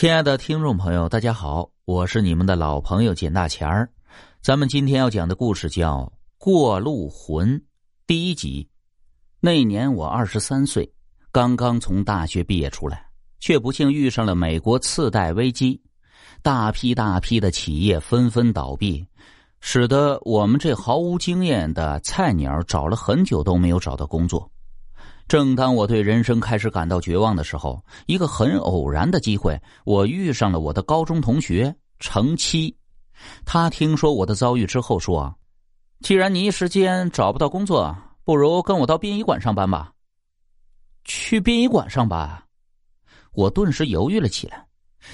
[0.00, 3.86] 亲爱的听众朋友，大家好，我是你们的老朋友简大钱儿。
[4.40, 5.98] 咱们今天要讲的故事叫
[6.38, 7.50] 《过路魂》
[8.06, 8.66] 第一集。
[9.40, 10.90] 那年我二十三岁，
[11.30, 13.04] 刚刚从大学毕业出来，
[13.40, 15.78] 却不幸遇上了美国次贷危机，
[16.40, 19.06] 大批大批的企业纷纷倒闭，
[19.60, 24.50] 使得我们这毫无经验的菜鸟找了很久都没有找到工作。
[25.30, 32.76] 正当我对人生开始感到绝望的时候，一个很偶然的机会，我遇上了我的高中同学程七。
[33.44, 35.32] 他听说我的遭遇之后说
[36.02, 39.92] ：“既然你一时间找不到工作，不如跟我到殡仪馆上班吧。”
[41.06, 42.42] 去殡仪馆上班，
[43.32, 44.66] 我顿时犹豫了起来。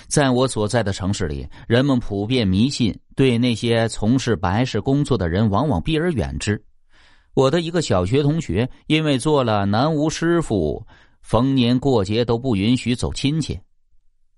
[0.08, 6.64] 在我所在的城市里，人们普遍迷信，对那些从事白事工作的人往往避而远之。
[7.36, 10.82] 我的一个小学同学，因为做了南无师傅，
[11.20, 13.60] 逢年过节都不允许走亲戚。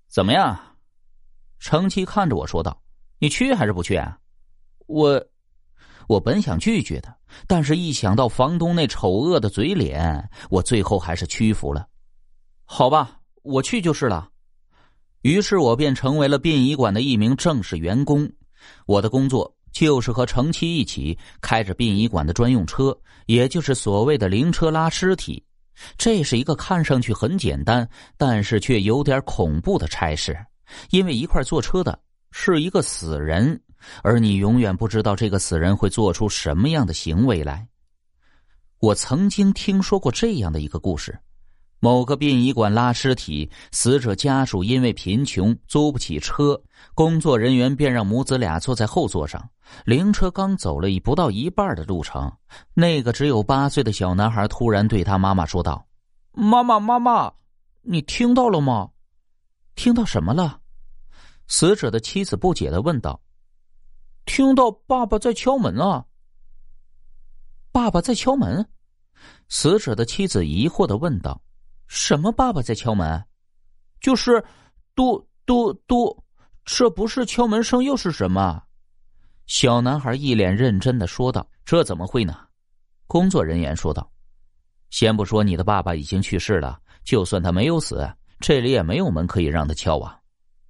[0.09, 0.59] 怎么样？
[1.59, 2.77] 程七看着我说道
[3.17, 4.19] ：“你去还是不去？”啊？”
[4.85, 5.25] 我，
[6.09, 7.15] 我本想拒绝的，
[7.47, 11.87] 但是一想到房东那丑恶的嘴脸，我最后还是屈服了。
[12.65, 14.29] 好吧，我去就是了。
[15.21, 18.29] 于是我便成为了殡仪馆的一名正式员工。
[18.85, 19.55] 我的工作。
[19.71, 25.43] 就是和程七一起开着殡仪馆的专用车，也就是所谓的灵车拉尸体。
[25.97, 30.37] 这是一个看上去很简单，但是却有点恐怖的差事，
[30.89, 31.97] 因为一块坐车的
[32.31, 33.61] 是一个死人，
[34.03, 37.65] 而你永远不知道这个死人会做出什么样的行为来。
[38.79, 41.17] 我曾经听说过这样的一个故事。
[41.79, 46.61] 某个殡仪馆拉尸体，死者家属因为贫穷租不起车，
[46.93, 49.49] 工作人员便让母子俩坐在后座上。
[49.85, 52.31] 灵车刚走了一不到一半的路程，
[52.73, 55.85] 那个只有八岁的小男孩突然对他妈妈说道
[56.33, 57.31] ：“妈妈，妈妈，
[57.81, 58.89] 你听到了吗？
[59.75, 60.59] 听到什么了？”
[61.47, 63.21] 死者的妻子不解的问道
[64.25, 66.05] ：“听到爸爸在敲门啊！”
[67.71, 68.67] 爸爸在敲门，
[69.47, 71.41] 死者的妻子疑惑的问道。
[71.89, 72.31] 什么？
[72.31, 73.21] 爸爸在敲门，
[73.99, 74.41] 就是
[74.93, 76.23] 嘟嘟嘟，
[76.63, 78.61] 这不是敲门声又是什么？
[79.47, 82.37] 小男孩一脸认真的说道：“这怎么会呢？”
[83.07, 84.07] 工作人员说道
[84.91, 88.07] ：“先不说你的爸爸已经去世了，就算他没有死，
[88.39, 90.15] 这里也没有门可以让他敲啊。”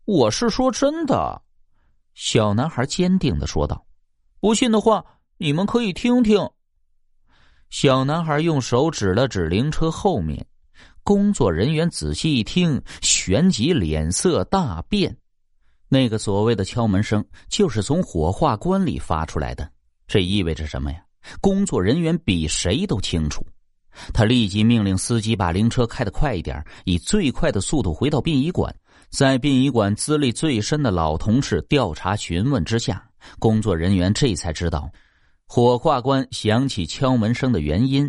[0.07, 1.41] 我是说真的，
[2.13, 3.85] 小男孩坚定的说道
[4.39, 5.03] ：“不信的话，
[5.35, 6.49] 你们可以听听。”
[7.69, 10.47] 小男孩用手指了指灵车后面。
[11.09, 15.17] 工作人员仔细一听，旋即脸色大变。
[15.87, 19.67] 那个所谓的敲门声，就是从火化棺里发出来的。
[20.05, 21.01] 这意味着什么呀？
[21.41, 23.43] 工作人员比谁都清楚。
[24.13, 28.71] 他立即命令司机把灵车开得快一点，以最快的速度回到殡仪馆。
[29.09, 33.03] 在殡仪馆资历最深的老同事调查询问之下，
[33.39, 34.87] 工作人员这才知道，
[35.47, 38.07] 火化棺响起敲门声的原因。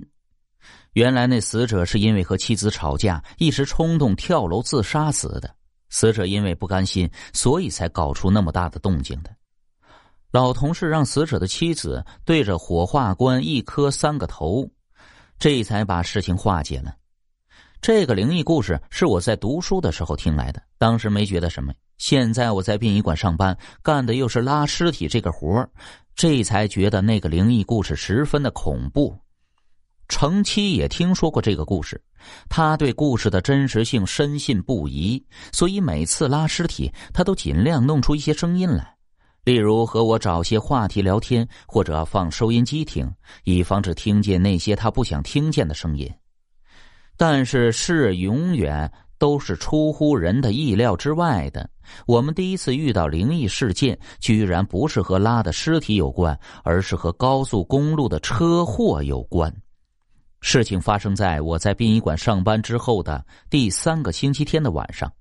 [0.92, 5.54] 原来那死者是因为和妻子吵架，一时冲动跳楼自杀死的。
[5.88, 9.30] 死者因为不甘心，所以才搞出那么大的动静的。
[10.30, 14.70] 老同事让死者的妻子对着火化棺一磕三个头，
[15.38, 16.94] 这才把事情化解了。
[17.80, 21.72] 这个灵异故事是我在读书的时候听来的，当时没觉得什么。
[21.98, 25.68] 现在我在殡仪馆上班，干的又是拉尸体这个活
[26.14, 29.18] 这才觉得那个灵异故事十分的恐怖。
[30.10, 31.98] 程七也听说过这个故事，
[32.48, 38.94] 他对故事的真实性深信不疑，所以每次拉尸体，他都尽量弄出一些声音来，
[39.44, 43.08] 例如和我找些话题聊天，或者放收音机听，
[43.44, 46.10] 以防止听见那些他不想听见的声音。
[47.16, 51.70] 但是事永远都是出乎人的意料之外的。
[52.06, 59.54] 我们第一次遇到灵异事件，居然不是和拉的尸体有关，而是和高速公路的车祸有关。
[60.40, 65.12] 事情发生在我在殡仪馆上班之后的第三个星期天的晚上，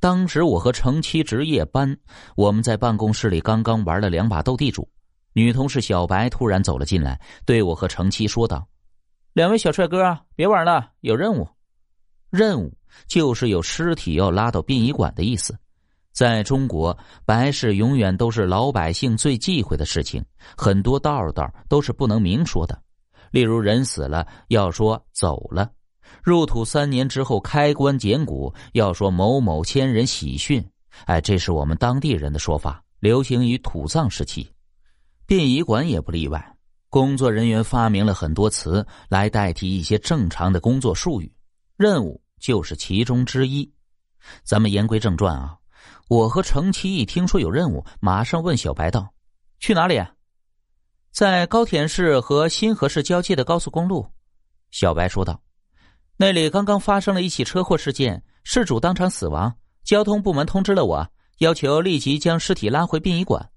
[0.00, 1.96] 当时我和程七值夜班，
[2.34, 4.88] 我们在办公室里刚刚玩了两把斗地主，
[5.34, 8.66] 女同事小白突然走了进来，对我和程七说道
[9.34, 11.46] ：“两位小帅哥，别玩了，有任务。
[12.30, 12.72] 任务
[13.06, 15.56] 就是有尸体要拉到殡仪馆的意思。
[16.12, 20.24] 在中国，白事永远都是老百姓最忌讳的事情，
[20.56, 22.80] 很多道道都是不能明说的。”
[23.34, 25.68] 例如，人死了要说走了；
[26.22, 30.64] 入土三年之后开棺捡骨，要说某某千人喜讯。
[31.06, 34.48] 哎，这是我们当地人的说法，流行于土葬时期。
[35.26, 36.56] 殡仪馆也不例外，
[36.88, 41.34] 工作人员发明了很多词来代替一些正常的工作术语，
[41.76, 43.68] 任务就是其中之一。
[44.44, 45.56] 咱们言归正传啊，
[46.08, 49.12] 我和程七一听说有任务，马上问小白道
[49.58, 50.00] ：“去哪里？”
[51.14, 54.04] 在高田市和新河市交界的高速公路。
[54.72, 55.40] 小白说道
[56.18, 59.54] ：“那里刚刚发生了一起车祸事件，事主当场死亡。
[59.84, 61.08] 交通部门通知了我，
[61.38, 63.48] 要求立即将尸体拉回殡仪馆。”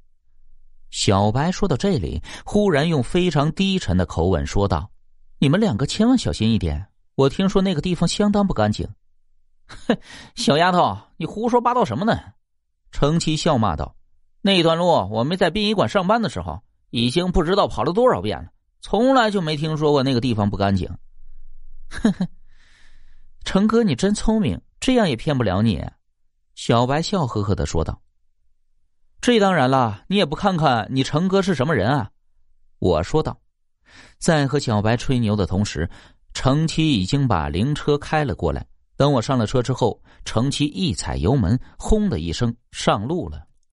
[0.91, 4.91] 小白说到这里，忽然用非常低沉的口吻说道
[5.41, 8.87] ：“你们两个千万小心一点，我听说那个地方相当不干净。
[9.65, 9.97] ”哼，
[10.35, 12.19] 小丫头，你胡说八道什么呢？
[12.91, 13.95] 程七笑骂道
[14.41, 18.49] ：“那段路我没在殡仪馆上班的时候，已经不知道跑了多少遍了，
[18.81, 20.87] 从来就没听说过那个地方不干净。
[21.89, 22.27] ”呵呵，
[23.43, 25.85] 程哥，你真聪明，这样也骗不了你。”
[26.55, 28.01] 小白笑呵呵的说道。
[29.21, 32.09] “这当然了，你也不看看你程哥是什么人啊？”
[32.79, 33.39] 我说道。
[34.19, 35.89] 在和小白吹牛的同时，
[36.33, 38.65] 程七已经把灵车开了过来。
[38.97, 43.45] 等我上了车之后，程七一踩油门，轰的一声上路了。